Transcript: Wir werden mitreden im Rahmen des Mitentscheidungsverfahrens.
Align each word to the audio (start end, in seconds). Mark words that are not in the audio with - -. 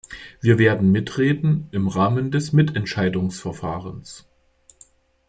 Wir 0.41 0.57
werden 0.57 0.89
mitreden 0.91 1.67
im 1.69 1.87
Rahmen 1.87 2.31
des 2.31 2.53
Mitentscheidungsverfahrens. 2.53 4.25